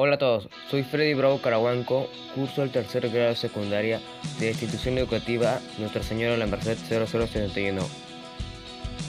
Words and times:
Hola 0.00 0.14
a 0.14 0.18
todos, 0.18 0.48
soy 0.70 0.84
Freddy 0.84 1.14
Bravo 1.14 1.42
Carahuanco, 1.42 2.08
curso 2.32 2.62
el 2.62 2.70
tercer 2.70 3.10
grado 3.10 3.30
de 3.30 3.34
secundaria 3.34 4.00
de 4.38 4.44
la 4.44 4.52
institución 4.52 4.96
educativa 4.96 5.58
Nuestra 5.76 6.04
Señora 6.04 6.34
de 6.34 6.38
la 6.38 6.46
Merced 6.46 6.78
0071 6.86 7.82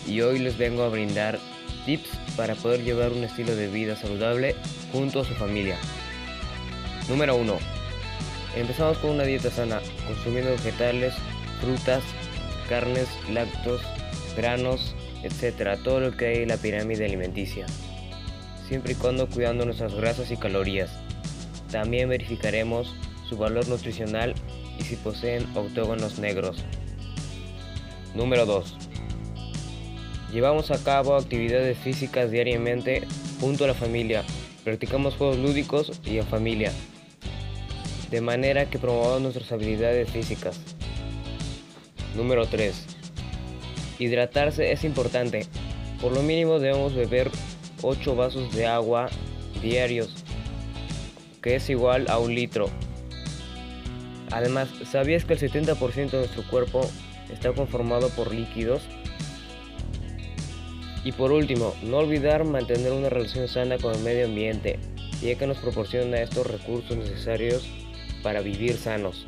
y 0.07 0.21
hoy 0.21 0.39
les 0.39 0.57
vengo 0.57 0.81
a 0.81 0.89
brindar 0.89 1.37
tips 1.85 2.09
para 2.35 2.55
poder 2.55 2.83
llevar 2.83 3.11
un 3.11 3.23
estilo 3.23 3.55
de 3.55 3.67
vida 3.67 3.95
saludable 3.95 4.55
junto 4.91 5.19
a 5.19 5.25
su 5.25 5.35
familia. 5.35 5.77
Número 7.07 7.35
1. 7.35 7.55
Empezamos 8.55 8.97
con 8.97 9.11
una 9.11 9.25
dieta 9.25 9.51
sana, 9.51 9.81
consumiendo 10.07 10.49
vegetales, 10.49 11.13
frutas, 11.61 12.03
carnes, 12.67 13.07
lácteos, 13.31 13.83
granos, 14.35 14.95
etc. 15.21 15.77
Todo 15.83 15.99
lo 15.99 16.17
que 16.17 16.25
hay 16.25 16.37
en 16.37 16.49
la 16.49 16.57
pirámide 16.57 17.05
alimenticia 17.05 17.67
siempre 18.69 18.93
y 18.93 18.95
cuando 18.95 19.27
cuidando 19.27 19.65
nuestras 19.65 19.95
grasas 19.95 20.29
y 20.29 20.37
calorías. 20.37 20.91
También 21.71 22.07
verificaremos 22.07 22.93
su 23.27 23.35
valor 23.35 23.67
nutricional 23.67 24.35
y 24.79 24.83
si 24.83 24.95
poseen 24.95 25.45
octógonos 25.55 26.19
negros. 26.19 26.63
Número 28.13 28.45
2. 28.45 28.75
Llevamos 30.31 30.69
a 30.69 30.81
cabo 30.83 31.15
actividades 31.15 31.79
físicas 31.79 32.29
diariamente 32.29 33.07
junto 33.41 33.63
a 33.63 33.67
la 33.67 33.73
familia. 33.73 34.23
Practicamos 34.63 35.15
juegos 35.15 35.37
lúdicos 35.37 35.99
y 36.05 36.19
en 36.19 36.27
familia. 36.27 36.71
De 38.11 38.21
manera 38.21 38.69
que 38.69 38.77
promovamos 38.77 39.21
nuestras 39.21 39.51
habilidades 39.51 40.11
físicas. 40.11 40.59
Número 42.15 42.45
3. 42.45 42.85
Hidratarse 43.97 44.71
es 44.71 44.83
importante. 44.83 45.47
Por 45.99 46.11
lo 46.11 46.21
mínimo 46.21 46.59
debemos 46.59 46.93
beber 46.93 47.31
8 47.81 48.15
vasos 48.15 48.53
de 48.53 48.67
agua 48.67 49.09
diarios, 49.61 50.23
que 51.41 51.55
es 51.55 51.69
igual 51.69 52.07
a 52.09 52.19
un 52.19 52.33
litro. 52.33 52.69
Además, 54.31 54.69
¿sabías 54.89 55.25
que 55.25 55.33
el 55.33 55.39
70% 55.39 56.11
de 56.11 56.17
nuestro 56.19 56.43
cuerpo 56.43 56.81
está 57.31 57.51
conformado 57.53 58.09
por 58.09 58.33
líquidos? 58.33 58.81
Y 61.03 61.11
por 61.13 61.31
último, 61.31 61.73
no 61.83 61.97
olvidar 61.97 62.43
mantener 62.43 62.91
una 62.91 63.09
relación 63.09 63.47
sana 63.47 63.77
con 63.77 63.95
el 63.95 64.01
medio 64.01 64.25
ambiente, 64.25 64.79
ya 65.21 65.35
que 65.35 65.47
nos 65.47 65.57
proporciona 65.57 66.21
estos 66.21 66.45
recursos 66.45 66.97
necesarios 66.97 67.67
para 68.21 68.41
vivir 68.41 68.77
sanos. 68.77 69.25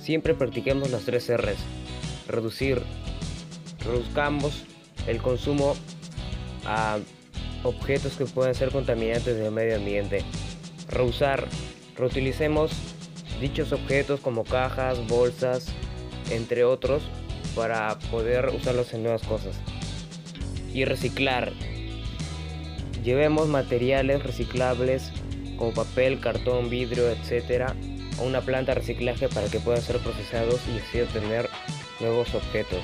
Siempre 0.00 0.34
practiquemos 0.34 0.90
las 0.90 1.04
tres 1.04 1.28
R's. 1.36 1.58
Reducir. 2.28 2.80
Reduzcamos 3.84 4.64
el 5.06 5.18
consumo 5.18 5.74
a 6.64 6.98
objetos 7.64 8.16
que 8.16 8.24
pueden 8.24 8.54
ser 8.54 8.70
contaminantes 8.70 9.36
del 9.36 9.50
medio 9.50 9.76
ambiente. 9.76 10.22
Reusar. 10.88 11.46
Reutilicemos 11.96 12.70
dichos 13.40 13.72
objetos 13.72 14.20
como 14.20 14.44
cajas, 14.44 15.04
bolsas, 15.08 15.66
entre 16.30 16.64
otros, 16.64 17.02
para 17.54 17.98
poder 18.10 18.48
usarlos 18.48 18.94
en 18.94 19.02
nuevas 19.02 19.22
cosas. 19.22 19.56
Y 20.72 20.84
reciclar. 20.84 21.52
Llevemos 23.02 23.48
materiales 23.48 24.22
reciclables 24.22 25.12
como 25.56 25.72
papel, 25.72 26.20
cartón, 26.20 26.70
vidrio, 26.70 27.08
etc. 27.08 27.72
a 28.18 28.22
una 28.22 28.40
planta 28.40 28.74
de 28.74 28.80
reciclaje 28.80 29.28
para 29.28 29.48
que 29.48 29.58
puedan 29.58 29.82
ser 29.82 29.98
procesados 29.98 30.60
y 30.68 30.78
así 30.78 31.00
obtener 31.00 31.48
nuevos 32.00 32.34
objetos. 32.34 32.82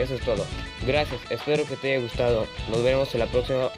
Eso 0.00 0.14
es 0.14 0.22
todo. 0.22 0.46
Gracias, 0.86 1.20
espero 1.28 1.66
que 1.66 1.76
te 1.76 1.92
haya 1.92 2.02
gustado. 2.02 2.46
Nos 2.70 2.82
vemos 2.82 3.12
en 3.14 3.20
la 3.20 3.26
próxima 3.26 3.70